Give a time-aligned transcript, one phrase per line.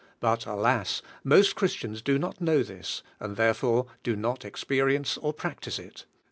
[0.19, 1.03] But, alas!
[1.23, 6.05] most Christians do not know this, and therefore do not experience or practice it.